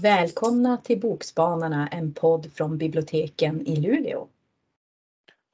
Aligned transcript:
Välkomna 0.00 0.76
till 0.84 1.00
Bokspanarna, 1.00 1.88
en 1.88 2.14
podd 2.14 2.52
från 2.52 2.78
biblioteken 2.78 3.66
i 3.66 3.76
Luleå. 3.76 4.28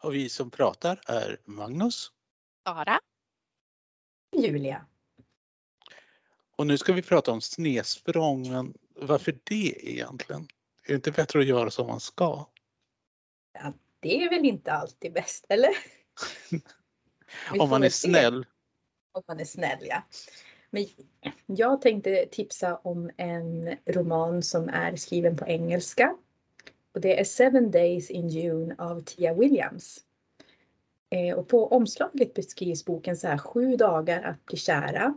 Och 0.03 0.14
vi 0.14 0.29
som 0.29 0.51
pratar 0.51 1.01
är 1.07 1.41
Magnus. 1.45 2.12
Sara. 2.67 3.01
Julia. 4.37 4.87
Och 6.57 6.67
nu 6.67 6.79
ska 6.79 6.93
vi 6.93 7.03
prata 7.03 7.33
om 7.33 7.41
snedsprång, 7.41 8.53
men 8.53 8.75
varför 8.95 9.39
det 9.45 9.91
egentligen? 9.91 10.43
Är 10.83 10.89
det 10.89 10.95
inte 10.95 11.11
bättre 11.11 11.39
att 11.39 11.46
göra 11.46 11.71
som 11.71 11.87
man 11.87 12.01
ska? 12.01 12.46
Ja, 13.52 13.72
det 14.00 14.24
är 14.24 14.30
väl 14.30 14.44
inte 14.44 14.72
alltid 14.72 15.12
bäst, 15.12 15.46
eller? 15.48 15.70
om 17.58 17.70
man 17.70 17.82
är 17.82 17.88
snäll. 17.88 18.46
Om 19.12 19.22
man 19.28 19.40
är 19.40 19.44
snäll, 19.44 19.78
ja. 19.80 20.02
Men 20.70 20.86
jag 21.46 21.80
tänkte 21.80 22.26
tipsa 22.30 22.76
om 22.76 23.11
en 23.16 23.76
roman 23.86 24.42
som 24.42 24.68
är 24.68 24.96
skriven 24.96 25.36
på 25.36 25.46
engelska. 25.46 26.16
Och 26.94 27.00
det 27.00 27.20
är 27.20 27.25
Seven 27.25 27.70
Days 27.70 28.11
in 28.11 28.28
June 28.28 28.75
av 28.78 29.00
Tia 29.00 29.34
Williams. 29.34 30.00
Eh, 31.11 31.39
och 31.39 31.48
på 31.48 31.66
omslaget 31.66 32.34
beskrivs 32.34 32.84
boken 32.84 33.16
så 33.16 33.28
här, 33.28 33.39
sju 33.39 33.77
dagar 33.77 34.22
att 34.22 34.44
bli 34.44 34.56
kära, 34.56 35.14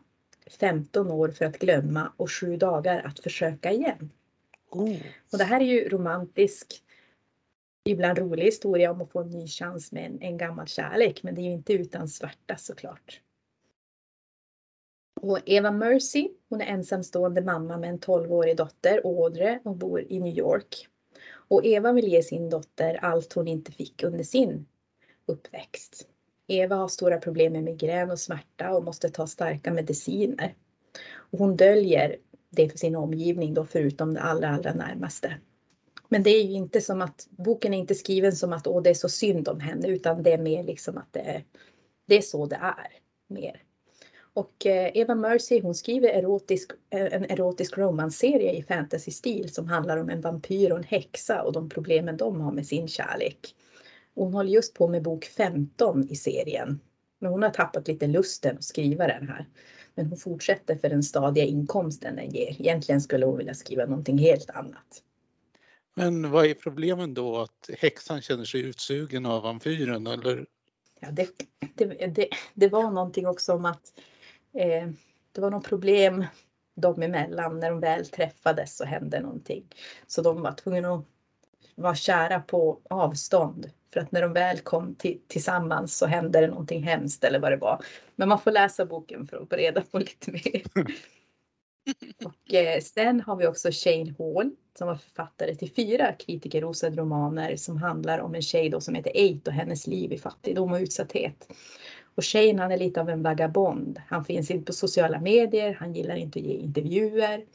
15 0.59 1.11
år 1.11 1.29
för 1.29 1.45
att 1.45 1.59
glömma 1.59 2.11
och 2.17 2.31
sju 2.31 2.57
dagar 2.57 3.01
att 3.05 3.19
försöka 3.19 3.71
igen. 3.71 4.11
Oh. 4.69 4.97
Och 5.31 5.37
det 5.37 5.43
här 5.43 5.61
är 5.61 5.65
ju 5.65 5.89
romantisk, 5.89 6.83
ibland 7.85 8.19
rolig 8.19 8.43
historia 8.43 8.91
om 8.91 9.01
att 9.01 9.11
få 9.11 9.21
en 9.21 9.29
ny 9.29 9.47
chans 9.47 9.91
med 9.91 10.05
en, 10.05 10.21
en 10.21 10.37
gammal 10.37 10.67
kärlek, 10.67 11.23
men 11.23 11.35
det 11.35 11.41
är 11.41 11.43
ju 11.43 11.51
inte 11.51 11.73
utan 11.73 12.07
svärta 12.07 12.57
såklart. 12.57 13.21
Och 15.21 15.39
Eva 15.45 15.71
Mercy, 15.71 16.29
hon 16.49 16.61
är 16.61 16.65
ensamstående 16.65 17.41
mamma 17.41 17.77
med 17.77 17.89
en 17.89 17.99
12-årig 17.99 18.57
dotter, 18.57 19.01
Audrey, 19.03 19.59
och 19.63 19.75
bor 19.75 20.01
i 20.01 20.19
New 20.19 20.37
York. 20.37 20.87
Och 21.27 21.65
Eva 21.65 21.91
vill 21.91 22.07
ge 22.07 22.23
sin 22.23 22.49
dotter 22.49 22.99
allt 23.01 23.33
hon 23.33 23.47
inte 23.47 23.71
fick 23.71 24.03
under 24.03 24.23
sin 24.23 24.65
uppväxt. 25.25 26.07
Eva 26.47 26.75
har 26.75 26.87
stora 26.87 27.17
problem 27.17 27.53
med 27.53 27.63
migrän 27.63 28.11
och 28.11 28.19
smärta 28.19 28.71
och 28.71 28.83
måste 28.83 29.09
ta 29.09 29.27
starka 29.27 29.73
mediciner. 29.73 30.55
Och 31.13 31.39
hon 31.39 31.55
döljer 31.55 32.17
det 32.49 32.69
för 32.69 32.77
sin 32.77 32.95
omgivning 32.95 33.53
då 33.53 33.65
förutom 33.65 34.13
det 34.13 34.21
allra, 34.21 34.49
allra 34.49 34.73
närmaste. 34.73 35.35
Men 36.09 36.23
det 36.23 36.29
är 36.29 36.43
ju 36.43 36.53
inte 36.53 36.81
som 36.81 37.01
att 37.01 37.27
boken 37.29 37.73
är 37.73 37.77
inte 37.77 37.95
skriven 37.95 38.35
som 38.35 38.53
att 38.53 38.67
åh, 38.67 38.81
det 38.81 38.89
är 38.89 38.93
så 38.93 39.09
synd 39.09 39.47
om 39.47 39.59
henne 39.59 39.87
utan 39.87 40.23
det 40.23 40.33
är 40.33 40.37
mer 40.37 40.63
liksom 40.63 40.97
att 40.97 41.13
det 41.13 41.19
är, 41.19 41.43
det 42.05 42.17
är 42.17 42.21
så 42.21 42.45
det 42.45 42.55
är. 42.55 42.87
Mer. 43.27 43.61
Och 44.33 44.65
eh, 44.65 44.91
Eva 44.93 45.15
Mercy 45.15 45.61
hon 45.61 45.75
skriver 45.75 46.09
erotisk, 46.09 46.71
eh, 46.89 47.13
en 47.13 47.25
erotisk 47.25 47.77
romanserie 47.77 48.51
i 48.51 48.63
fantasy-stil 48.63 49.53
som 49.53 49.67
handlar 49.67 49.97
om 49.97 50.09
en 50.09 50.21
vampyr 50.21 50.71
och 50.71 50.77
en 50.77 50.83
häxa 50.83 51.43
och 51.43 51.53
de 51.53 51.69
problemen 51.69 52.17
de 52.17 52.41
har 52.41 52.51
med 52.51 52.67
sin 52.67 52.87
kärlek. 52.87 53.55
Hon 54.15 54.33
håller 54.33 54.49
just 54.49 54.73
på 54.73 54.87
med 54.87 55.03
bok 55.03 55.25
15 55.25 56.07
i 56.09 56.15
serien. 56.15 56.79
Men 57.19 57.31
hon 57.31 57.43
har 57.43 57.49
tappat 57.49 57.87
lite 57.87 58.07
lusten 58.07 58.57
att 58.57 58.63
skriva 58.63 59.07
den 59.07 59.27
här. 59.27 59.45
Men 59.95 60.05
hon 60.05 60.17
fortsätter 60.17 60.75
för 60.75 60.89
den 60.89 61.03
stadiga 61.03 61.45
inkomsten 61.45 62.15
den 62.15 62.29
ger. 62.29 62.61
Egentligen 62.61 63.01
skulle 63.01 63.25
hon 63.25 63.37
vilja 63.37 63.53
skriva 63.53 63.85
någonting 63.85 64.17
helt 64.17 64.49
annat. 64.49 65.03
Men 65.95 66.31
vad 66.31 66.45
är 66.45 66.53
problemen 66.53 67.13
då? 67.13 67.37
Att 67.37 67.69
häxan 67.79 68.21
känner 68.21 68.45
sig 68.45 68.61
utsugen 68.61 69.25
av 69.25 69.43
vampyren 69.43 70.07
eller? 70.07 70.45
Ja, 70.99 71.07
det, 71.11 71.29
det, 71.75 72.07
det, 72.07 72.27
det 72.53 72.67
var 72.67 72.91
någonting 72.91 73.27
också 73.27 73.53
om 73.53 73.65
att 73.65 73.93
eh, 74.53 74.89
det 75.31 75.41
var 75.41 75.51
något 75.51 75.67
problem 75.67 76.25
dem 76.75 77.01
emellan. 77.01 77.59
När 77.59 77.69
de 77.69 77.79
väl 77.79 78.05
träffades 78.05 78.77
så 78.77 78.85
hände 78.85 79.19
någonting. 79.19 79.63
Så 80.07 80.21
de 80.21 80.41
var 80.41 80.51
tvungna 80.51 80.93
att 80.93 81.05
vara 81.75 81.95
kära 81.95 82.39
på 82.39 82.79
avstånd. 82.89 83.69
För 83.93 83.99
att 83.99 84.11
när 84.11 84.21
de 84.21 84.33
väl 84.33 84.59
kom 84.59 84.95
tillsammans 85.27 85.97
så 85.97 86.05
hände 86.05 86.41
det 86.41 86.47
någonting 86.47 86.83
hemskt 86.83 87.23
eller 87.23 87.39
vad 87.39 87.51
det 87.51 87.57
var. 87.57 87.83
Men 88.15 88.29
man 88.29 88.39
får 88.39 88.51
läsa 88.51 88.85
boken 88.85 89.27
för 89.27 89.37
att 89.37 89.49
få 89.49 89.55
reda 89.55 89.81
på 89.81 89.99
lite 89.99 90.31
mer. 90.31 90.63
Och 92.25 92.53
eh, 92.53 92.81
sen 92.81 93.21
har 93.21 93.35
vi 93.35 93.47
också 93.47 93.69
Shane 93.71 94.15
Hall 94.19 94.51
som 94.77 94.87
var 94.87 94.95
författare 94.95 95.55
till 95.55 95.71
fyra 95.71 96.13
kritikerrosade 96.13 96.95
romaner 96.95 97.55
som 97.55 97.77
handlar 97.77 98.19
om 98.19 98.35
en 98.35 98.41
tjej 98.41 98.69
då 98.69 98.81
som 98.81 98.95
heter 98.95 99.11
Eight 99.15 99.47
och 99.47 99.53
hennes 99.53 99.87
liv 99.87 100.13
i 100.13 100.17
fattigdom 100.17 100.71
och 100.71 100.79
utsatthet. 100.79 101.47
Och 102.15 102.25
Shane 102.25 102.61
han 102.61 102.71
är 102.71 102.77
lite 102.77 103.01
av 103.01 103.09
en 103.09 103.23
vagabond. 103.23 104.01
Han 104.07 104.25
finns 104.25 104.51
inte 104.51 104.65
på 104.65 104.73
sociala 104.73 105.19
medier, 105.19 105.73
han 105.79 105.93
gillar 105.93 106.15
inte 106.15 106.39
att 106.39 106.45
ge 106.45 106.53
intervjuer. 106.53 107.45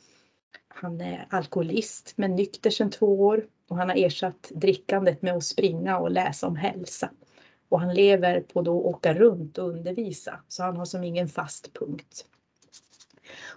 Han 0.68 1.00
är 1.00 1.26
alkoholist 1.30 2.12
men 2.16 2.36
nykter 2.36 2.70
sedan 2.70 2.90
två 2.90 3.20
år 3.20 3.46
och 3.68 3.76
han 3.76 3.88
har 3.88 3.96
ersatt 3.96 4.50
drickandet 4.54 5.22
med 5.22 5.34
att 5.34 5.44
springa 5.44 5.98
och 5.98 6.10
läsa 6.10 6.46
om 6.46 6.56
hälsa. 6.56 7.10
Och 7.68 7.80
han 7.80 7.94
lever 7.94 8.40
på 8.40 8.60
att 8.60 8.68
åka 8.68 9.14
runt 9.14 9.58
och 9.58 9.68
undervisa 9.68 10.40
så 10.48 10.62
han 10.62 10.76
har 10.76 10.84
som 10.84 11.04
ingen 11.04 11.28
fast 11.28 11.72
punkt. 11.74 12.26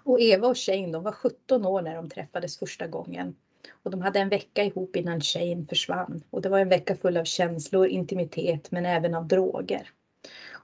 Och 0.04 0.22
Eva 0.22 0.48
och 0.48 0.58
Shane 0.58 0.92
de 0.92 1.04
var 1.04 1.12
17 1.12 1.66
år 1.66 1.82
när 1.82 1.96
de 1.96 2.10
träffades 2.10 2.58
första 2.58 2.88
gången. 2.88 3.36
Och 3.84 3.92
de 3.92 4.02
hade 4.02 4.20
en 4.20 4.30
vecka 4.30 4.64
ihop 4.64 4.96
innan 4.96 5.22
Shane 5.22 5.66
försvann. 5.70 6.24
Och 6.30 6.42
det 6.42 6.50
var 6.50 6.60
en 6.60 6.70
vecka 6.70 6.96
full 6.96 7.18
av 7.18 7.24
känslor, 7.24 7.88
intimitet 7.88 8.72
men 8.72 8.86
även 8.86 9.16
av 9.16 9.28
droger. 9.28 9.90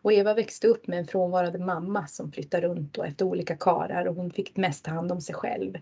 Och 0.01 0.13
Eva 0.13 0.33
växte 0.33 0.67
upp 0.67 0.87
med 0.87 0.99
en 0.99 1.07
frånvarande 1.07 1.59
mamma 1.59 2.07
som 2.07 2.31
flyttade 2.31 2.67
runt 2.67 2.97
och 2.97 3.05
efter 3.05 3.25
olika 3.25 3.55
karar 3.55 4.05
och 4.05 4.15
hon 4.15 4.31
fick 4.31 4.57
mest 4.57 4.85
ta 4.85 4.91
hand 4.91 5.11
om 5.11 5.21
sig 5.21 5.35
själv. 5.35 5.77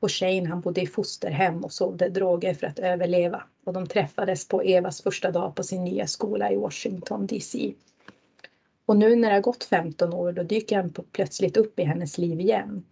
Och 0.00 0.10
Shane 0.10 0.48
han 0.48 0.60
bodde 0.60 0.80
i 0.80 0.86
fosterhem 0.86 1.64
och 1.64 1.72
sålde 1.72 2.08
droger 2.08 2.54
för 2.54 2.66
att 2.66 2.78
överleva. 2.78 3.42
Och 3.64 3.72
de 3.72 3.86
träffades 3.86 4.48
på 4.48 4.62
Evas 4.62 5.02
första 5.02 5.30
dag 5.30 5.54
på 5.54 5.62
sin 5.62 5.84
nya 5.84 6.06
skola 6.06 6.52
i 6.52 6.56
Washington 6.56 7.26
DC. 7.26 7.74
Och 8.86 8.96
nu 8.96 9.16
när 9.16 9.28
det 9.28 9.34
har 9.34 9.42
gått 9.42 9.64
15 9.64 10.12
år 10.12 10.32
då 10.32 10.42
dyker 10.42 10.76
han 10.76 10.92
plötsligt 11.12 11.56
upp 11.56 11.78
i 11.80 11.82
hennes 11.82 12.18
liv 12.18 12.40
igen. 12.40 12.84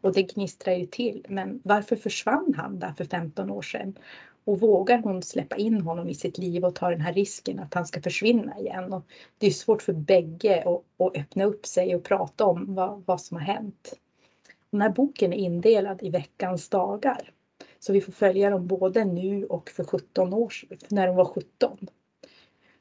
Och 0.00 0.12
det 0.12 0.22
gnistrar 0.22 0.74
ju 0.74 0.86
till. 0.86 1.26
Men 1.28 1.60
varför 1.64 1.96
försvann 1.96 2.54
han 2.56 2.78
där 2.78 2.92
för 2.92 3.04
15 3.04 3.50
år 3.50 3.62
sedan? 3.62 3.98
Och 4.44 4.60
vågar 4.60 4.98
hon 4.98 5.22
släppa 5.22 5.56
in 5.56 5.80
honom 5.80 6.08
i 6.08 6.14
sitt 6.14 6.38
liv 6.38 6.64
och 6.64 6.74
ta 6.74 6.90
den 6.90 7.00
här 7.00 7.12
risken 7.12 7.58
att 7.58 7.74
han 7.74 7.86
ska 7.86 8.02
försvinna 8.02 8.58
igen? 8.58 8.92
Och 8.92 9.04
det 9.38 9.46
är 9.46 9.50
svårt 9.50 9.82
för 9.82 9.92
bägge 9.92 10.62
att, 10.66 11.06
att 11.06 11.16
öppna 11.16 11.44
upp 11.44 11.66
sig 11.66 11.94
och 11.94 12.04
prata 12.04 12.44
om 12.44 12.74
vad, 12.74 13.02
vad 13.06 13.20
som 13.20 13.36
har 13.36 13.44
hänt. 13.44 13.94
Den 14.70 14.82
här 14.82 14.90
boken 14.90 15.32
är 15.32 15.36
indelad 15.36 16.02
i 16.02 16.10
veckans 16.10 16.68
dagar. 16.68 17.30
Så 17.78 17.92
vi 17.92 18.00
får 18.00 18.12
följa 18.12 18.50
dem 18.50 18.66
både 18.66 19.04
nu 19.04 19.44
och 19.44 19.70
för 19.70 19.84
17 19.84 20.34
år 20.34 20.52
när 20.88 21.06
de 21.06 21.16
var 21.16 21.24
17. 21.24 21.78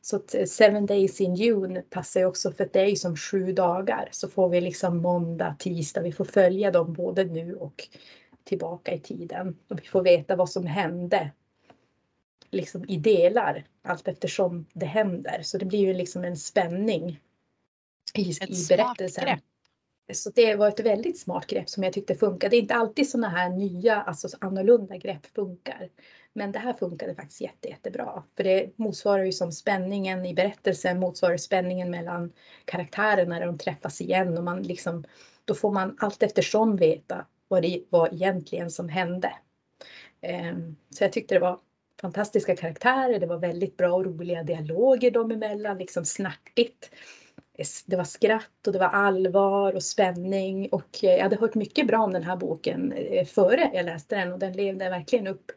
Så 0.02 0.16
att 0.16 0.36
eh, 0.36 0.46
Seven 0.46 0.86
Days 0.86 1.22
in 1.22 1.36
June 1.36 1.82
passar 1.82 2.20
ju 2.20 2.26
också 2.26 2.52
för 2.52 2.64
att 2.64 2.74
det 2.74 2.82
är 2.82 2.88
ju 2.88 2.96
som 2.96 3.18
sju 3.18 3.54
dagar. 3.54 4.10
Så 4.12 4.28
får 4.28 4.50
vi 4.50 4.62
liksom 4.62 4.98
måndag, 4.98 5.56
tisdag, 5.60 6.02
vi 6.02 6.12
får 6.12 6.26
följa 6.26 6.72
dem 6.72 6.94
både 6.94 7.24
nu 7.24 7.56
och 7.56 7.88
tillbaka 8.44 8.94
i 8.94 9.00
tiden. 9.00 9.58
Och 9.68 9.80
vi 9.82 9.88
får 9.88 10.02
veta 10.02 10.36
vad 10.36 10.50
som 10.50 10.66
hände 10.66 11.32
liksom 12.52 12.86
i 12.88 12.98
delar 12.98 13.66
allt 13.82 14.08
eftersom 14.08 14.66
det 14.74 14.86
händer. 14.86 15.42
Så 15.44 15.58
det 15.58 15.66
blir 15.66 15.80
ju 15.80 15.94
liksom 15.94 16.24
en 16.24 16.38
spänning 16.38 17.20
i, 18.14 18.30
i 18.30 18.68
berättelsen. 18.70 19.26
Grepp. 19.26 19.40
Så 20.14 20.30
det 20.30 20.56
var 20.56 20.68
ett 20.68 20.80
väldigt 20.80 21.20
smart 21.20 21.48
grepp 21.48 21.70
som 21.70 21.84
jag 21.84 21.94
tyckte 21.94 22.16
funkade. 22.16 22.50
Det 22.50 22.58
är 22.58 22.62
inte 22.62 22.76
alltid 22.76 23.10
sådana 23.10 23.30
här 23.30 23.50
nya, 23.50 24.02
alltså 24.02 24.28
annorlunda 24.42 24.98
grepp 24.98 25.26
funkar. 25.36 25.90
Men 26.34 26.52
det 26.52 26.60
här 26.60 26.74
funkade 26.74 27.16
faktiskt 27.16 27.42
jätte, 27.42 27.68
jättebra. 27.68 28.24
För 28.38 28.44
det 28.44 28.78
motsvarar 28.78 29.24
ju 29.24 29.32
som 29.32 29.52
spänningen 29.52 30.26
i 30.26 30.34
berättelsen 30.34 31.00
motsvarar 31.00 31.38
spänningen 31.38 31.92
mellan 31.92 32.32
karaktärerna 32.66 33.40
när 33.40 33.46
de 33.46 33.58
träffas 33.58 34.02
igen 34.02 34.38
och 34.38 34.44
man 34.44 34.64
liksom, 34.64 35.04
då 35.46 35.54
får 35.54 35.72
man 35.72 35.98
allt 36.00 36.24
eftersom 36.24 36.76
veta 36.76 37.26
vad 37.48 37.62
det 37.62 37.84
var 37.90 38.14
egentligen 38.14 38.72
som 38.72 38.90
hände. 38.90 39.32
Ehm, 40.22 40.76
så 40.90 41.04
jag 41.04 41.14
tyckte 41.14 41.36
det 41.36 41.40
var 41.40 41.60
fantastiska 42.02 42.56
karaktärer, 42.56 43.20
det 43.20 43.26
var 43.26 43.38
väldigt 43.38 43.78
bra 43.78 43.94
och 43.94 44.06
roliga 44.06 44.44
dialoger 44.44 45.12
dem 45.12 45.32
emellan, 45.32 45.78
liksom 45.78 46.06
snärtigt 46.06 46.92
det 47.86 47.96
var 47.96 48.04
skratt 48.04 48.68
och 48.68 48.74
det 48.74 48.80
var 48.80 48.88
allvar 48.88 49.74
och 49.74 49.84
spänning 49.84 50.70
och 50.70 51.04
eh, 51.04 51.10
jag 51.10 51.24
hade 51.24 51.36
hört 51.36 51.56
mycket 51.56 51.88
bra 51.88 52.00
om 52.00 52.14
den 52.14 52.24
här 52.24 52.36
boken 52.36 52.92
eh, 52.92 53.26
före 53.26 53.72
jag 53.74 53.86
läste 53.86 54.16
den 54.16 54.34
och 54.34 54.40
den 54.40 54.54
levde 54.54 54.90
verkligen 54.90 55.28
upp 55.28 55.52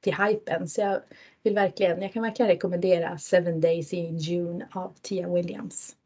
till 0.00 0.14
hypen. 0.14 0.68
Så 0.68 0.80
jag 0.80 1.00
vill 1.42 1.54
verkligen, 1.54 2.02
jag 2.02 2.12
kan 2.12 2.22
verkligen 2.22 2.48
rekommendera 2.48 3.18
Seven 3.18 3.60
Days 3.60 3.92
in 3.92 4.18
June 4.18 4.68
av 4.72 4.94
Tia 5.02 5.28
Williams. 5.28 5.96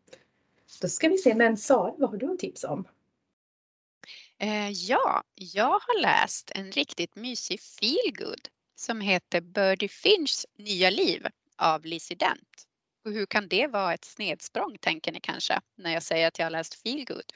Då 0.80 0.88
ska 0.88 1.08
vi 1.08 1.18
se, 1.18 1.34
men 1.34 1.56
Sara, 1.56 1.94
vad 1.98 2.10
har 2.10 2.16
du 2.16 2.32
att 2.32 2.38
tips 2.38 2.64
om? 2.64 2.84
Eh, 4.38 4.70
ja, 4.70 5.22
jag 5.34 5.64
har 5.64 6.02
läst 6.02 6.52
en 6.54 6.72
riktigt 6.72 7.16
mysig 7.16 7.60
feelgood 7.60 8.48
som 8.74 9.00
heter 9.00 9.40
Birdie 9.40 9.88
Finchs 9.88 10.46
nya 10.58 10.90
liv 10.90 11.26
av 11.56 11.84
Lizzie 11.84 12.16
Dent. 12.16 12.67
Och 13.08 13.14
hur 13.14 13.26
kan 13.26 13.48
det 13.48 13.66
vara 13.66 13.94
ett 13.94 14.04
snedsprång 14.04 14.78
tänker 14.80 15.12
ni 15.12 15.20
kanske 15.20 15.60
när 15.76 15.92
jag 15.92 16.02
säger 16.02 16.28
att 16.28 16.38
jag 16.38 16.46
har 16.46 16.50
läst 16.50 16.82
Feelgood? 16.82 17.32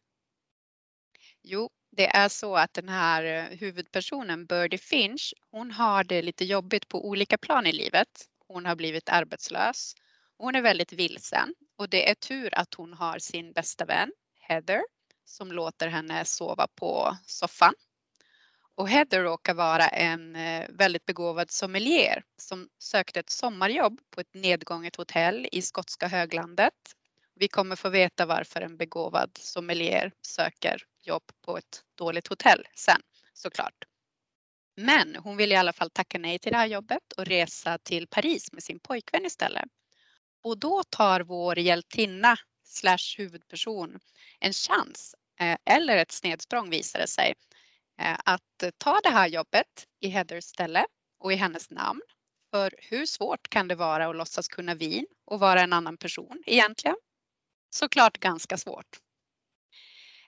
Jo, 1.42 1.70
det 1.90 2.06
är 2.06 2.28
så 2.28 2.56
att 2.56 2.74
den 2.74 2.88
här 2.88 3.24
eh, 3.24 3.58
huvudpersonen 3.58 4.46
Birdie 4.46 4.78
Finch, 4.78 5.34
hon 5.50 5.70
har 5.70 6.04
det 6.04 6.22
lite 6.22 6.44
jobbigt 6.44 6.88
på 6.88 7.08
olika 7.08 7.38
plan 7.38 7.66
i 7.66 7.72
livet. 7.72 8.08
Hon 8.48 8.66
har 8.66 8.76
blivit 8.76 9.08
arbetslös. 9.08 9.94
Hon 10.38 10.54
är 10.54 10.62
väldigt 10.62 10.92
vilsen 10.92 11.54
och 11.76 11.88
det 11.88 12.10
är 12.10 12.14
tur 12.14 12.58
att 12.58 12.74
hon 12.74 12.92
har 12.92 13.18
sin 13.18 13.52
bästa 13.52 13.84
vän 13.84 14.12
Heather 14.40 14.82
som 15.24 15.52
låter 15.52 15.88
henne 15.88 16.24
sova 16.24 16.66
på 16.74 17.16
soffan. 17.26 17.74
Och 18.74 18.88
Heather 18.88 19.22
råkar 19.22 19.54
vara 19.54 19.88
en 19.88 20.36
eh, 20.36 20.66
väldigt 20.68 21.06
begåvad 21.06 21.50
sommelier 21.50 22.24
som 22.36 22.68
sökte 22.78 23.20
ett 23.20 23.30
sommarjobb 23.30 24.00
på 24.10 24.20
ett 24.20 24.34
nedgånget 24.34 24.96
hotell 24.96 25.48
i 25.52 25.62
skotska 25.62 26.08
höglandet. 26.08 26.74
Vi 27.34 27.48
kommer 27.48 27.76
få 27.76 27.88
veta 27.88 28.26
varför 28.26 28.60
en 28.60 28.76
begåvad 28.76 29.30
sommelier 29.38 30.12
söker 30.22 30.82
jobb 31.02 31.22
på 31.44 31.58
ett 31.58 31.82
dåligt 31.94 32.28
hotell 32.28 32.68
sen 32.74 33.00
såklart. 33.32 33.84
Men 34.76 35.16
hon 35.16 35.36
vill 35.36 35.52
i 35.52 35.56
alla 35.56 35.72
fall 35.72 35.90
tacka 35.90 36.18
nej 36.18 36.38
till 36.38 36.52
det 36.52 36.58
här 36.58 36.66
jobbet 36.66 37.12
och 37.16 37.24
resa 37.24 37.78
till 37.78 38.06
Paris 38.06 38.52
med 38.52 38.62
sin 38.62 38.80
pojkvän 38.80 39.26
istället. 39.26 39.64
Och 40.42 40.58
då 40.58 40.82
tar 40.82 41.20
vår 41.20 41.58
hjältinna 41.58 42.36
slash 42.64 43.16
huvudperson 43.18 43.98
en 44.40 44.52
chans 44.52 45.14
eh, 45.40 45.56
eller 45.64 45.96
ett 45.96 46.12
snedsprång 46.12 46.70
visar 46.70 46.98
det 46.98 47.08
sig 47.08 47.34
Eh, 48.00 48.16
att 48.24 48.64
ta 48.78 49.00
det 49.02 49.10
här 49.10 49.28
jobbet 49.28 49.86
i 50.00 50.08
Heathers 50.08 50.44
ställe 50.44 50.86
och 51.20 51.32
i 51.32 51.36
hennes 51.36 51.70
namn. 51.70 52.00
För 52.50 52.74
hur 52.78 53.06
svårt 53.06 53.48
kan 53.48 53.68
det 53.68 53.74
vara 53.74 54.06
att 54.06 54.16
låtsas 54.16 54.48
kunna 54.48 54.74
vin 54.74 55.06
och 55.24 55.40
vara 55.40 55.60
en 55.60 55.72
annan 55.72 55.96
person 55.96 56.42
egentligen? 56.46 56.96
Såklart 57.70 58.18
ganska 58.18 58.56
svårt. 58.56 58.98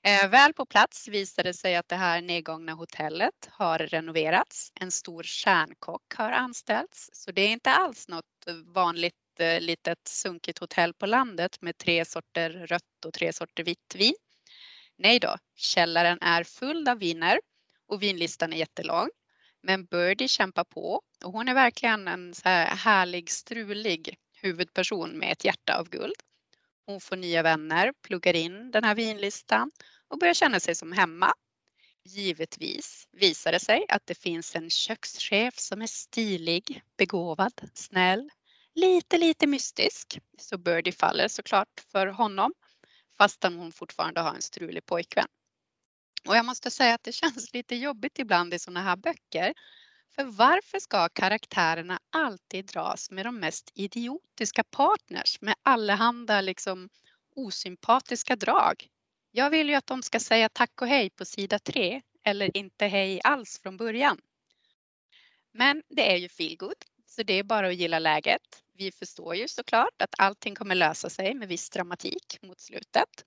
Eh, 0.03 0.29
väl 0.31 0.53
på 0.53 0.67
plats 0.67 1.09
visade 1.09 1.49
det 1.49 1.55
sig 1.55 1.77
att 1.77 1.89
det 1.89 1.97
här 1.97 2.23
nedgångna 2.23 2.73
hotellet 2.73 3.49
har 3.51 3.79
renoverats. 3.79 4.73
En 4.81 4.91
stor 4.91 5.23
stjärnkock 5.23 6.15
har 6.15 6.33
anställts, 6.33 7.11
så 7.13 7.33
det 7.33 7.43
är 7.43 7.49
inte 7.49 7.71
alls 7.71 8.09
något 8.09 8.25
vanligt 8.65 9.15
eh, 9.39 9.61
litet 9.61 10.09
sunkigt 10.09 10.59
hotell 10.59 10.95
på 10.95 11.07
landet 11.07 11.63
med 11.63 11.79
tre 11.79 12.05
sorter 12.05 12.51
rött 12.51 13.05
och 13.07 13.13
tre 13.13 13.33
sorter 13.33 13.65
vitt 13.65 13.95
vin. 13.95 14.15
Nej 14.97 15.19
då, 15.19 15.37
källaren 15.57 16.19
är 16.21 16.45
full 16.45 16.89
av 16.89 16.99
viner 16.99 17.41
och 17.95 18.03
vinlistan 18.03 18.53
är 18.53 18.57
jättelång. 18.57 19.09
Men 19.63 19.85
Birdie 19.85 20.29
kämpar 20.29 20.65
på 20.65 21.03
och 21.25 21.33
hon 21.33 21.49
är 21.49 21.55
verkligen 21.55 22.09
en 22.09 22.35
så 22.35 22.49
här 22.49 22.77
härlig, 22.77 23.31
strulig 23.31 24.19
huvudperson 24.43 25.11
med 25.11 25.33
ett 25.33 25.45
hjärta 25.45 25.79
av 25.79 25.89
guld. 25.89 26.15
Hon 26.87 27.01
får 27.01 27.17
nya 27.17 27.43
vänner, 27.43 27.93
pluggar 28.03 28.35
in 28.37 28.71
den 28.71 28.85
här 28.85 28.95
vinlistan 28.95 29.71
och 30.09 30.19
börjar 30.19 30.35
känna 30.35 30.61
sig 30.61 30.75
som 30.75 30.93
hemma. 30.93 31.35
Givetvis 32.05 33.09
visar 33.13 33.53
det 33.53 33.61
sig 33.61 33.87
att 33.89 34.07
det 34.07 34.19
finns 34.19 34.57
en 34.57 34.71
kökschef 34.71 35.59
som 35.59 35.83
är 35.83 35.87
stilig, 35.87 36.83
begåvad, 36.97 37.71
snäll, 37.75 38.31
lite, 38.75 39.19
lite 39.19 39.47
mystisk. 39.47 40.19
Så 40.39 40.59
Birdie 40.59 40.93
faller 40.93 41.29
såklart 41.29 41.85
för 41.93 42.07
honom 42.07 42.53
fastän 43.19 43.55
hon 43.59 43.73
fortfarande 43.73 44.21
har 44.21 44.35
en 44.35 44.43
strulig 44.43 44.87
pojkvän. 44.87 45.29
Och 46.29 46.37
jag 46.37 46.45
måste 46.45 46.71
säga 46.71 46.95
att 46.95 47.05
det 47.05 47.13
känns 47.13 47.55
lite 47.55 47.77
jobbigt 47.77 48.19
ibland 48.19 48.55
i 48.55 48.59
sådana 48.59 48.83
här 48.83 48.97
böcker. 48.97 49.55
För 50.15 50.25
varför 50.25 50.79
ska 50.79 51.09
karaktärerna 51.09 51.99
alltid 52.11 52.67
dras 52.67 53.11
med 53.11 53.27
de 53.27 53.41
mest 53.41 53.71
idiotiska 53.75 54.65
partners 54.65 55.41
med 55.41 55.55
allehanda 55.63 56.41
liksom 56.41 56.89
osympatiska 57.37 58.37
drag? 58.37 58.89
Jag 59.31 59.51
vill 59.51 59.69
ju 59.69 59.75
att 59.75 59.87
de 59.87 60.03
ska 60.03 60.21
säga 60.21 60.49
tack 60.49 60.83
och 60.83 60.89
hej 60.89 61.11
på 61.11 61.25
sida 61.25 61.59
tre 61.59 62.03
eller 62.25 62.57
inte 62.57 62.87
hej 62.87 63.21
alls 63.25 63.59
från 63.59 63.77
början. 63.77 64.19
Men 65.53 65.83
det 65.89 66.13
är 66.13 66.17
ju 66.17 66.29
feelgood, 66.29 66.85
så 67.07 67.23
det 67.23 67.39
är 67.39 67.43
bara 67.43 67.69
att 67.69 67.75
gilla 67.75 67.99
läget. 67.99 68.63
Vi 68.77 68.93
förstår 68.93 69.35
ju 69.35 69.49
såklart 69.49 70.03
att 70.03 70.15
allting 70.19 70.55
kommer 70.55 70.75
lösa 70.75 71.11
sig 71.11 71.35
med 71.35 71.49
viss 71.49 71.71
dramatik 71.71 72.39
mot 72.43 72.61
slutet. 72.61 73.25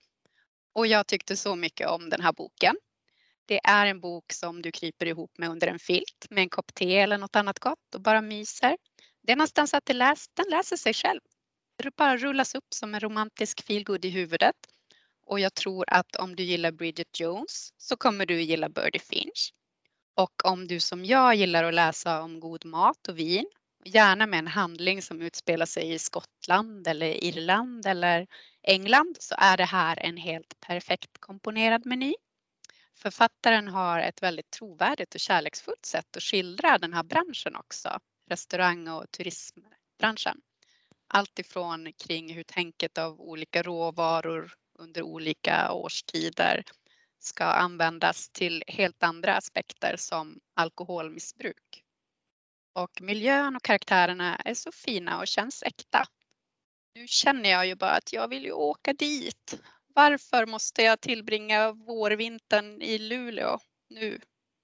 Och 0.73 0.87
jag 0.87 1.07
tyckte 1.07 1.37
så 1.37 1.55
mycket 1.55 1.87
om 1.87 2.09
den 2.09 2.21
här 2.21 2.33
boken. 2.33 2.75
Det 3.47 3.59
är 3.63 3.85
en 3.85 3.99
bok 3.99 4.33
som 4.33 4.61
du 4.61 4.71
kryper 4.71 5.05
ihop 5.05 5.31
med 5.37 5.49
under 5.49 5.67
en 5.67 5.79
filt 5.79 6.27
med 6.29 6.41
en 6.41 6.49
kopp 6.49 6.73
te 6.73 6.97
eller 6.97 7.17
något 7.17 7.35
annat 7.35 7.59
gott 7.59 7.95
och 7.95 8.01
bara 8.01 8.21
myser. 8.21 8.77
Det 9.23 9.31
är 9.31 9.35
nästan 9.35 9.67
så 9.67 9.77
att 9.77 9.85
det 9.85 9.93
läs, 9.93 10.27
den 10.33 10.45
läser 10.49 10.77
sig 10.77 10.93
själv. 10.93 11.19
Det 11.83 11.95
bara 11.95 12.17
rullas 12.17 12.55
upp 12.55 12.73
som 12.75 12.93
en 12.93 12.99
romantisk 12.99 13.65
feelgood 13.65 14.05
i 14.05 14.09
huvudet 14.09 14.55
och 15.25 15.39
jag 15.39 15.53
tror 15.53 15.85
att 15.87 16.15
om 16.15 16.35
du 16.35 16.43
gillar 16.43 16.71
Bridget 16.71 17.19
Jones 17.19 17.73
så 17.77 17.95
kommer 17.97 18.25
du 18.25 18.41
gilla 18.41 18.69
Birdie 18.69 18.99
Finch. 18.99 19.53
Och 20.15 20.45
om 20.45 20.67
du 20.67 20.79
som 20.79 21.05
jag 21.05 21.35
gillar 21.35 21.63
att 21.63 21.73
läsa 21.73 22.21
om 22.21 22.39
god 22.39 22.65
mat 22.65 23.07
och 23.07 23.19
vin, 23.19 23.45
gärna 23.85 24.27
med 24.27 24.39
en 24.39 24.47
handling 24.47 25.01
som 25.01 25.21
utspelar 25.21 25.65
sig 25.65 25.93
i 25.93 25.99
Skottland 25.99 26.87
eller 26.87 27.23
Irland 27.23 27.85
eller 27.85 28.27
England 28.63 29.17
så 29.19 29.35
är 29.37 29.57
det 29.57 29.65
här 29.65 29.99
en 29.99 30.17
helt 30.17 30.59
perfekt 30.59 31.17
komponerad 31.19 31.85
meny. 31.85 32.13
Författaren 32.97 33.67
har 33.67 33.99
ett 33.99 34.23
väldigt 34.23 34.51
trovärdigt 34.51 35.15
och 35.15 35.19
kärleksfullt 35.21 35.85
sätt 35.85 36.17
att 36.17 36.23
skildra 36.23 36.77
den 36.77 36.93
här 36.93 37.03
branschen 37.03 37.55
också, 37.55 37.99
restaurang 38.29 38.87
och 38.87 39.11
turismbranschen. 39.11 40.41
Allt 41.07 41.39
ifrån 41.39 41.93
kring 41.93 42.33
hur 42.33 42.43
tänket 42.43 42.97
av 42.97 43.21
olika 43.21 43.63
råvaror 43.63 44.53
under 44.79 45.01
olika 45.01 45.71
årstider 45.71 46.63
ska 47.19 47.45
användas 47.45 48.29
till 48.29 48.63
helt 48.67 49.03
andra 49.03 49.35
aspekter 49.35 49.95
som 49.97 50.39
alkoholmissbruk. 50.53 51.83
Och 52.73 53.01
miljön 53.01 53.55
och 53.55 53.63
karaktärerna 53.63 54.35
är 54.35 54.53
så 54.53 54.71
fina 54.71 55.19
och 55.19 55.27
känns 55.27 55.63
äkta. 55.63 56.05
Nu 56.95 57.07
känner 57.07 57.49
jag 57.49 57.67
ju 57.67 57.75
bara 57.75 57.91
att 57.91 58.13
jag 58.13 58.27
vill 58.27 58.43
ju 58.43 58.51
åka 58.51 58.93
dit. 58.93 59.59
Varför 59.97 60.45
måste 60.45 60.81
jag 60.81 61.01
tillbringa 61.01 61.71
vårvintern 61.71 62.81
i 62.81 62.97
Luleå 62.97 63.59
nu? 63.89 64.19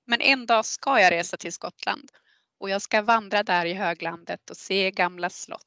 Men 0.06 0.22
en 0.22 0.46
dag 0.46 0.66
ska 0.66 1.00
jag 1.00 1.12
resa 1.12 1.38
till 1.38 1.54
Skottland 1.54 2.12
och 2.60 2.70
jag 2.70 2.82
ska 2.82 3.02
vandra 3.02 3.44
där 3.44 3.66
i 3.66 3.74
höglandet 3.74 4.50
och 4.50 4.58
se 4.58 4.92
gamla 4.92 5.30
slott 5.30 5.66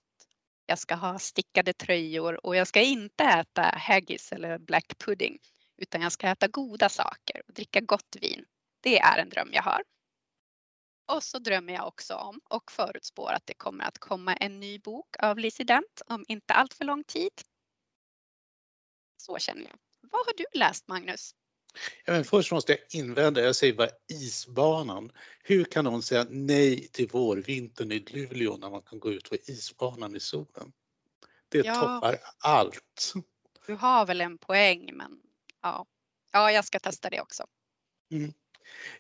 jag 0.67 0.79
ska 0.79 0.95
ha 0.95 1.19
stickade 1.19 1.73
tröjor 1.73 2.47
och 2.47 2.57
jag 2.57 2.67
ska 2.67 2.81
inte 2.81 3.25
äta 3.25 3.63
haggis 3.63 4.33
eller 4.33 4.59
black 4.59 4.99
pudding 4.99 5.39
utan 5.77 6.03
jag 6.03 6.13
ska 6.13 6.29
äta 6.29 6.49
goda 6.49 6.89
saker 6.89 7.43
och 7.49 7.55
dricka 7.55 7.81
gott 7.81 8.17
vin. 8.21 8.45
Det 8.81 8.99
är 8.99 9.19
en 9.19 9.29
dröm 9.29 9.51
jag 9.53 9.63
har. 9.63 9.83
Och 11.13 11.23
så 11.23 11.39
drömmer 11.39 11.73
jag 11.73 11.87
också 11.87 12.15
om 12.15 12.41
och 12.51 12.73
förutspår 12.73 13.33
att 13.33 13.47
det 13.47 13.55
kommer 13.55 13.85
att 13.85 13.99
komma 13.99 14.35
en 14.37 14.61
ny 14.61 14.79
bok 14.79 15.17
av 15.19 15.39
Lizzie 15.39 15.67
Dent 15.67 16.03
om 16.07 16.25
inte 16.29 16.55
allt 16.55 16.75
för 16.75 16.85
lång 16.85 17.05
tid. 17.05 17.33
Så 19.27 19.39
känner 19.39 19.63
jag. 19.63 19.79
Vad 20.01 20.27
har 20.27 20.35
du 20.37 20.45
läst 20.59 20.89
Magnus? 20.89 21.35
Ja, 22.05 22.13
men 22.13 22.25
först 22.25 22.53
måste 22.53 22.73
jag 22.73 22.81
invända, 23.01 23.41
jag 23.41 23.57
säger 23.57 23.75
bara 23.75 23.89
isbanan. 24.09 25.13
Hur 25.43 25.65
kan 25.65 25.85
någon 25.85 26.03
säga 26.03 26.27
nej 26.31 26.89
till 26.89 27.09
vårvintern 27.09 27.93
i 27.93 27.99
Luleå 27.99 28.57
när 28.57 28.71
man 28.71 28.83
kan 28.83 29.01
gå 29.01 29.13
ut 29.13 29.31
på 29.31 29.37
isbanan 29.37 30.17
i 30.17 30.21
solen? 30.21 30.73
Det 31.49 31.59
ja. 31.59 31.75
toppar 31.75 32.19
allt. 32.39 33.13
Du 33.67 33.75
har 33.75 34.07
väl 34.07 34.21
en 34.21 34.39
poäng 34.39 34.91
men 34.95 35.21
ja, 35.63 35.87
ja 36.33 36.53
jag 36.53 36.65
ska 36.65 36.79
testa 36.79 37.11
det 37.11 37.21
också. 37.21 37.47
Mm. 38.11 38.33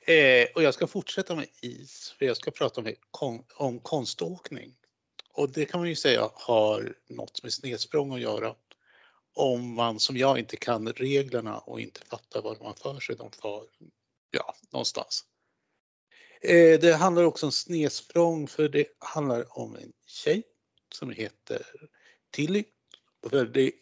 Eh, 0.00 0.49
och 0.54 0.62
jag 0.62 0.75
ska 0.75 0.87
fortsätta 0.87 1.35
med 1.35 1.47
is 1.61 2.14
för 2.18 2.26
jag 2.26 2.37
ska 2.37 2.50
prata 2.50 2.83
med, 2.83 2.97
kon, 3.11 3.45
om 3.54 3.80
konståkning. 3.80 4.76
Och 5.33 5.50
det 5.50 5.64
kan 5.64 5.80
man 5.80 5.88
ju 5.88 5.97
säga 5.97 6.30
har 6.35 6.95
något 7.09 7.42
med 7.42 7.52
snedsprång 7.52 8.14
att 8.14 8.21
göra 8.21 8.54
om 9.37 9.75
man 9.75 10.00
som 10.00 10.16
jag 10.16 10.38
inte 10.38 10.57
kan 10.57 10.93
reglerna 10.93 11.59
och 11.59 11.81
inte 11.81 12.00
fattar 12.00 12.43
vad 12.43 12.59
de 12.59 12.66
har 12.66 12.75
för 12.75 13.00
sig. 13.00 13.16
De 13.16 13.31
far, 13.31 13.64
ja, 14.31 14.55
någonstans. 14.71 15.25
Eh, 16.40 16.81
det 16.81 16.95
handlar 16.95 17.23
också 17.23 17.47
om 17.47 17.52
snedsprång 17.52 18.49
för 18.49 18.69
det 18.69 18.87
handlar 18.99 19.59
om 19.59 19.76
en 19.76 19.93
tjej 20.07 20.43
som 20.95 21.11
heter 21.11 21.66
Tilly. 22.31 22.64
Och 23.23 23.31
det, 23.31 23.73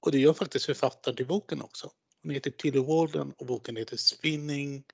och 0.00 0.12
det 0.12 0.18
gör 0.18 0.32
faktiskt 0.32 0.66
författaren 0.66 1.16
till 1.16 1.26
boken 1.26 1.62
också. 1.62 1.90
Hon 2.22 2.32
heter 2.32 2.50
Tilly 2.50 2.78
Walden 2.78 3.32
och 3.38 3.46
boken 3.46 3.76
heter 3.76 3.96
Spinning. 3.96 4.84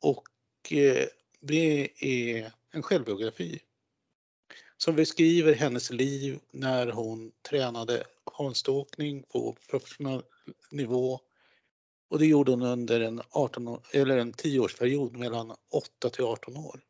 Och 0.00 0.28
eh, 0.72 1.06
det 1.40 1.90
är 2.00 2.52
en 2.70 2.82
självbiografi 2.82 3.60
som 4.76 4.96
beskriver 4.96 5.54
hennes 5.54 5.90
liv 5.90 6.40
när 6.50 6.86
hon 6.86 7.32
tränade 7.48 8.04
konståkning 8.36 9.22
på 9.22 9.56
professionell 9.70 10.22
nivå. 10.70 11.20
Och 12.10 12.18
det 12.18 12.26
gjorde 12.26 12.50
hon 12.52 12.62
under 12.62 13.00
en, 13.00 13.22
18, 13.30 13.80
eller 13.92 14.18
en 14.18 14.32
10-årsperiod 14.32 15.16
mellan 15.16 15.56
8 15.70 16.10
till 16.10 16.24
18 16.24 16.56
år. 16.56 16.80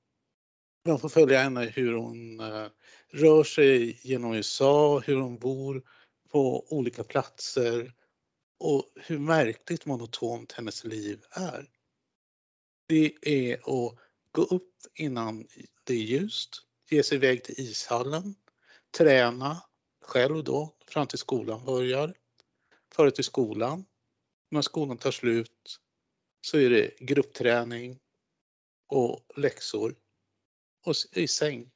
Man 0.89 0.99
får 0.99 1.09
följa 1.09 1.43
henne 1.43 1.65
hur 1.65 1.93
hon 1.95 2.41
eh, 2.41 2.67
rör 3.09 3.45
sig 3.45 4.01
genom 4.03 4.35
USA, 4.35 4.99
hur 4.99 5.17
hon 5.17 5.39
bor 5.39 5.83
på 6.31 6.67
olika 6.69 7.05
platser 7.05 7.93
och 8.59 8.93
hur 8.97 9.19
märkligt 9.19 9.87
monotont 9.87 10.53
hennes 10.53 10.85
liv 10.85 11.25
är. 11.31 11.69
Det 12.89 13.15
är 13.23 13.55
att 13.55 13.99
gå 14.33 14.43
upp 14.43 14.73
innan 14.95 15.47
det 15.85 15.95
är 15.95 15.99
ljust, 15.99 16.51
ge 16.91 17.03
sig 17.03 17.17
iväg 17.17 17.45
till 17.45 17.61
ishallen, 17.61 18.35
träna 18.99 19.63
själv 20.05 20.45
då 20.45 20.75
fram 20.87 21.07
till 21.07 21.19
skolan 21.19 21.65
börjar, 21.65 22.15
före 22.95 23.11
till 23.11 23.25
skolan. 23.25 23.85
När 24.51 24.63
skolan 24.63 24.99
tar 24.99 25.11
slut 25.11 25.81
så 26.41 26.59
är 26.59 26.71
det 26.71 26.99
gruppträning 26.99 28.01
och 28.87 29.33
läxor 29.37 29.97
och 30.85 30.95
i 31.13 31.29
säng. 31.29 31.71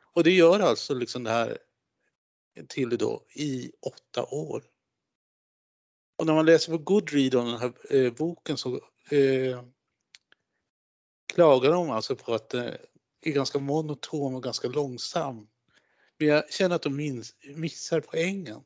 Och 0.00 0.24
det 0.24 0.30
gör 0.30 0.60
alltså 0.60 0.94
liksom 0.94 1.24
det 1.24 1.30
här 1.30 1.58
till 2.68 2.98
då 2.98 3.24
i 3.34 3.72
åtta 3.80 4.26
år. 4.30 4.64
Och 6.16 6.26
när 6.26 6.34
man 6.34 6.46
läser 6.46 6.72
på 6.72 6.78
Goodread 6.78 7.34
om 7.34 7.46
den 7.46 7.58
här 7.58 7.96
eh, 7.96 8.12
boken 8.12 8.56
så 8.56 8.74
eh, 9.10 9.64
klagar 11.26 11.70
de 11.70 11.90
alltså 11.90 12.16
på 12.16 12.34
att 12.34 12.48
det 12.48 12.78
är 13.20 13.32
ganska 13.32 13.58
monoton 13.58 14.34
och 14.34 14.42
ganska 14.42 14.68
långsam. 14.68 15.48
Men 16.18 16.28
jag 16.28 16.52
känner 16.52 16.76
att 16.76 16.82
de 16.82 16.96
minns, 16.96 17.34
missar 17.54 18.00
poängen. 18.00 18.64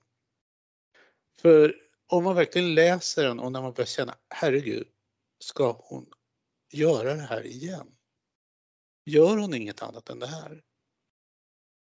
För 1.40 1.76
om 2.06 2.24
man 2.24 2.36
verkligen 2.36 2.74
läser 2.74 3.24
den 3.24 3.40
och 3.40 3.52
när 3.52 3.62
man 3.62 3.72
börjar 3.72 3.86
känna, 3.86 4.16
herregud, 4.28 4.88
ska 5.38 5.72
hon 5.72 6.12
göra 6.72 7.14
det 7.14 7.22
här 7.22 7.46
igen? 7.46 7.96
Gör 9.04 9.36
hon 9.36 9.54
inget 9.54 9.82
annat 9.82 10.08
än 10.08 10.18
det 10.18 10.26
här? 10.26 10.62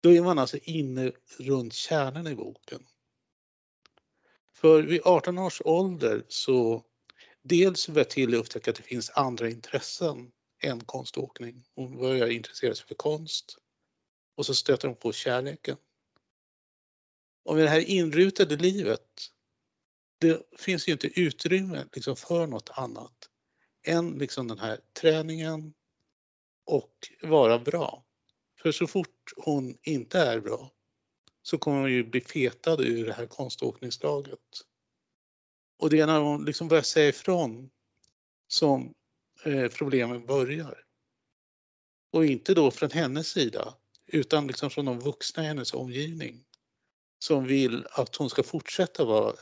Då 0.03 0.13
är 0.13 0.21
man 0.21 0.39
alltså 0.39 0.57
inne 0.57 1.11
runt 1.39 1.73
kärnan 1.73 2.27
i 2.27 2.35
boken. 2.35 2.87
För 4.53 4.83
vid 4.83 5.01
18 5.05 5.37
års 5.37 5.61
ålder 5.65 6.25
så 6.27 6.85
dels 7.41 7.89
börjar 7.89 8.05
Tilly 8.05 8.37
upptäcka 8.37 8.71
att 8.71 8.77
det 8.77 8.83
finns 8.83 9.09
andra 9.09 9.49
intressen 9.49 10.31
än 10.63 10.83
konståkning. 10.83 11.63
Hon 11.75 11.97
börjar 11.97 12.27
intressera 12.27 12.75
sig 12.75 12.87
för 12.87 12.95
konst 12.95 13.60
och 14.35 14.45
så 14.45 14.55
stöter 14.55 14.87
hon 14.87 14.97
på 14.97 15.11
kärleken. 15.11 15.77
Och 17.45 17.55
med 17.55 17.63
det 17.63 17.69
här 17.69 17.89
inrutade 17.89 18.57
livet, 18.57 19.31
det 20.19 20.41
finns 20.57 20.87
ju 20.87 20.91
inte 20.91 21.19
utrymme 21.19 21.85
liksom 21.93 22.15
för 22.15 22.47
något 22.47 22.69
annat 22.69 23.29
än 23.83 24.17
liksom 24.17 24.47
den 24.47 24.59
här 24.59 24.79
träningen 25.01 25.73
och 26.65 26.93
vara 27.21 27.59
bra. 27.59 28.05
För 28.61 28.71
så 28.71 28.87
fort 28.87 29.33
hon 29.35 29.77
inte 29.81 30.19
är 30.19 30.39
bra 30.39 30.71
så 31.41 31.57
kommer 31.57 31.79
hon 31.79 31.91
ju 31.91 32.03
bli 32.03 32.21
fetad 32.21 32.81
ur 32.81 33.05
det 33.05 33.13
här 33.13 33.25
konståkningslaget. 33.25 34.39
Och 35.77 35.89
det 35.89 35.99
är 35.99 36.07
när 36.07 36.19
hon 36.19 36.45
liksom 36.45 36.67
börjar 36.67 36.83
säga 36.83 37.09
ifrån 37.09 37.69
som 38.47 38.93
eh, 39.45 39.67
problemen 39.67 40.25
börjar. 40.25 40.85
Och 42.11 42.25
inte 42.25 42.53
då 42.53 42.71
från 42.71 42.91
hennes 42.91 43.27
sida 43.27 43.77
utan 44.11 44.47
liksom 44.47 44.69
från 44.69 44.85
de 44.85 44.99
vuxna 44.99 45.43
i 45.43 45.47
hennes 45.47 45.73
omgivning 45.73 46.43
som 47.19 47.45
vill 47.45 47.85
att 47.91 48.15
hon 48.15 48.29
ska 48.29 48.43
fortsätta 48.43 49.05
vara 49.05 49.35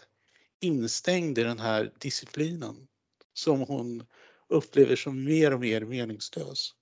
instängd 0.62 1.38
i 1.38 1.44
den 1.44 1.60
här 1.60 1.94
disciplinen 2.00 2.88
som 3.34 3.60
hon 3.60 4.06
upplever 4.50 4.96
som 4.96 5.24
mer 5.24 5.54
och 5.54 5.60
mer 5.60 5.82
meningslös. 5.82 6.74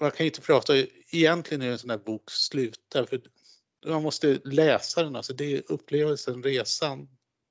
Man 0.00 0.10
kan 0.10 0.26
inte 0.26 0.40
prata, 0.40 0.76
egentligen 1.10 1.62
är 1.62 1.70
en 1.70 1.78
sån 1.78 1.90
här 1.90 1.98
bok 1.98 2.30
slut 2.30 2.80
därför 2.88 3.20
man 3.86 4.02
måste 4.02 4.40
läsa 4.44 5.02
den, 5.02 5.16
alltså 5.16 5.32
det 5.32 5.56
är 5.56 5.62
upplevelsen, 5.68 6.42
resan, 6.42 7.08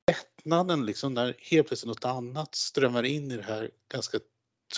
lättnaden 0.08 0.86
liksom 0.86 1.13
när 1.13 1.36
helt 1.39 1.68
plötsligt 1.68 1.88
något 1.88 2.06
annat 2.06 2.56
strömmar 2.56 3.04
in 3.04 3.32
i 3.32 3.38
det 3.38 3.44
här 3.44 3.72
ganska 3.92 4.20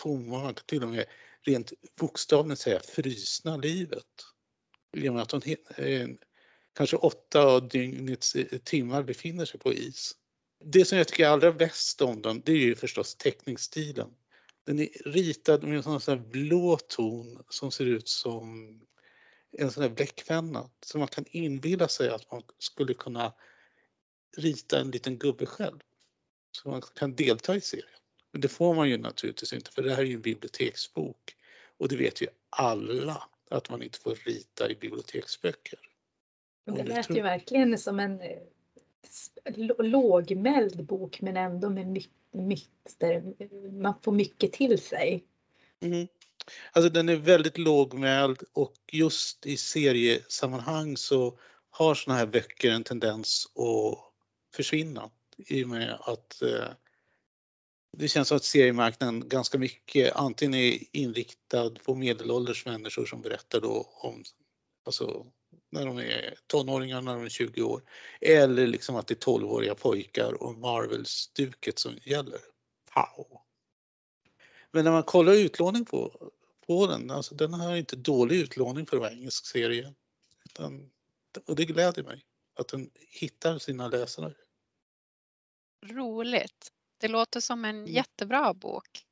tomma, 0.01 0.39
man 0.39 0.53
kan 0.53 0.65
till 0.65 0.83
och 0.83 0.89
med 0.89 1.05
rent 1.41 1.73
bokstavligt 1.99 2.61
säga 2.61 2.79
frysna 2.79 3.57
livet. 3.57 4.05
I 4.97 5.09
och 5.09 5.13
med 5.13 5.21
att 5.21 5.31
hon 5.31 5.41
kanske 6.75 6.97
åtta 6.97 7.41
av 7.41 7.67
dygnets 7.67 8.35
eh, 8.35 8.57
timmar 8.57 9.03
befinner 9.03 9.45
sig 9.45 9.59
på 9.59 9.73
is. 9.73 10.15
Det 10.63 10.85
som 10.85 10.97
jag 10.97 11.07
tycker 11.07 11.25
är 11.25 11.29
allra 11.29 11.51
bäst 11.51 12.01
om 12.01 12.21
den, 12.21 12.41
det 12.45 12.51
är 12.51 12.57
ju 12.57 12.75
förstås 12.75 13.15
teckningsstilen. 13.15 14.09
Den 14.65 14.79
är 14.79 14.87
ritad 15.05 15.63
med 15.63 15.75
en 15.75 15.83
sån 15.83 16.01
här 16.07 16.15
blå 16.15 16.77
ton 16.77 17.43
som 17.49 17.71
ser 17.71 17.85
ut 17.85 18.07
som 18.07 18.79
en 19.51 19.71
sån 19.71 19.83
här 19.83 19.89
bläckpenna. 19.89 20.69
Så 20.85 20.97
man 20.97 21.07
kan 21.07 21.25
inbilla 21.27 21.87
sig 21.87 22.09
att 22.09 22.31
man 22.31 22.43
skulle 22.59 22.93
kunna 22.93 23.33
rita 24.37 24.79
en 24.79 24.91
liten 24.91 25.17
gubbe 25.17 25.45
själv. 25.45 25.79
Så 26.51 26.69
man 26.69 26.81
kan 26.81 27.15
delta 27.15 27.55
i 27.55 27.61
serien. 27.61 27.99
Men 28.31 28.41
det 28.41 28.47
får 28.47 28.75
man 28.75 28.89
ju 28.89 28.97
naturligtvis 28.97 29.53
inte 29.53 29.71
för 29.71 29.81
det 29.81 29.95
här 29.95 30.01
är 30.01 30.07
ju 30.07 30.15
en 30.15 30.21
biblioteksbok. 30.21 31.35
Och 31.77 31.87
det 31.87 31.95
vet 31.95 32.21
ju 32.21 32.27
alla 32.49 33.29
att 33.49 33.69
man 33.69 33.83
inte 33.83 33.99
får 33.99 34.15
rita 34.15 34.69
i 34.69 34.75
biblioteksböcker. 34.75 35.79
Det 36.65 36.83
lät 36.83 37.09
ju 37.09 37.21
verkligen 37.21 37.77
som 37.77 37.99
en 37.99 38.21
eh, 38.21 38.37
lågmäld 39.77 40.85
bok 40.85 41.21
men 41.21 41.37
ändå 41.37 41.69
med 41.69 41.87
mycket, 42.31 43.23
man 43.71 43.93
får 44.01 44.11
mycket 44.11 44.53
till 44.53 44.79
sig. 44.79 45.23
Mm. 45.79 46.07
Alltså 46.71 46.89
den 46.89 47.09
är 47.09 47.15
väldigt 47.15 47.57
lågmäld 47.57 48.43
och 48.53 48.75
just 48.91 49.45
i 49.45 49.57
seriesammanhang 49.57 50.97
så 50.97 51.39
har 51.69 51.95
såna 51.95 52.17
här 52.17 52.25
böcker 52.25 52.71
en 52.71 52.83
tendens 52.83 53.51
att 53.55 53.97
försvinna 54.55 55.09
i 55.37 55.63
och 55.63 55.69
med 55.69 55.97
att 56.01 56.41
eh, 56.41 56.69
det 57.97 58.07
känns 58.07 58.27
som 58.27 58.37
att 58.37 58.43
seriemarknaden 58.43 59.29
ganska 59.29 59.57
mycket 59.57 60.15
antingen 60.15 60.53
är 60.53 60.77
inriktad 60.91 61.69
på 61.69 61.95
medelålders 61.95 62.65
människor 62.65 63.05
som 63.05 63.21
berättar 63.21 63.61
då 63.61 63.89
om 64.01 64.23
alltså, 64.85 65.25
när 65.71 65.85
de 65.85 65.97
är 65.97 66.35
tonåringar, 66.47 67.01
när 67.01 67.15
de 67.15 67.23
är 67.25 67.29
20 67.29 67.61
år. 67.61 67.83
Eller 68.21 68.67
liksom 68.67 68.95
att 68.95 69.07
det 69.07 69.13
är 69.13 69.31
12-åriga 69.31 69.75
pojkar 69.75 70.43
och 70.43 70.55
Marvel-stuket 70.55 71.79
som 71.79 71.97
gäller. 72.03 72.39
Pow. 72.93 73.41
Men 74.71 74.83
när 74.83 74.91
man 74.91 75.03
kollar 75.03 75.33
utlåning 75.33 75.85
på, 75.85 76.31
på 76.67 76.87
den, 76.87 77.11
alltså 77.11 77.35
den 77.35 77.53
har 77.53 77.75
inte 77.75 77.95
dålig 77.95 78.35
utlåning 78.35 78.85
för 78.85 78.97
att 78.97 79.01
vara 79.01 79.11
engelsk 79.11 79.45
serie. 79.45 79.93
Utan, 80.45 80.89
och 81.45 81.55
det 81.55 81.65
gläder 81.65 82.03
mig 82.03 82.25
att 82.55 82.67
den 82.67 82.89
hittar 83.09 83.57
sina 83.59 83.87
läsare. 83.87 84.33
Roligt. 85.85 86.71
Det 86.99 87.07
låter 87.07 87.39
som 87.39 87.65
en 87.65 87.75
mm. 87.75 87.91
jättebra 87.91 88.53
bok. 88.53 89.05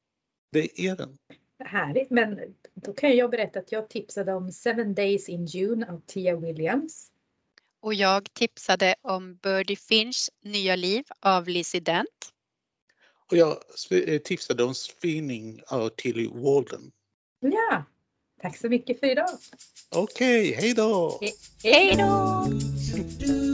Det 0.51 0.82
är 0.82 0.96
den. 0.96 1.17
Härligt, 1.60 2.10
men 2.10 2.39
då 2.74 2.94
kan 2.94 3.15
jag 3.15 3.32
berätta 3.32 3.60
att 3.60 3.72
jag 3.72 3.89
tipsade 3.89 4.34
om 4.34 4.51
Seven 4.51 4.96
Days 4.96 5.29
in 5.29 5.46
June 5.46 5.91
av 5.91 6.01
Tia 6.06 6.36
Williams. 6.36 7.12
Och 7.79 7.94
jag 7.94 8.34
tipsade 8.34 8.96
om 9.01 9.36
Birdie 9.36 9.75
Finchs 9.75 10.29
nya 10.44 10.75
liv 10.75 11.06
av 11.20 11.48
Lizzie 11.48 11.82
Dent. 11.82 12.34
Och 13.32 13.38
jag 13.38 13.58
eh, 13.91 14.20
tipsade 14.22 14.63
om 14.63 14.75
Spinning 14.75 15.62
av 15.67 15.89
Tilly 15.89 16.27
Walden. 16.27 16.91
Ja, 17.39 17.84
tack 18.41 18.58
så 18.58 18.70
mycket 18.70 19.00
för 19.00 19.08
idag. 19.08 19.29
Okej, 19.89 20.50
okay, 20.50 20.62
hej 20.62 20.74
då! 20.74 21.20
He 21.22 21.32
hej 21.63 21.96
då! 21.98 22.48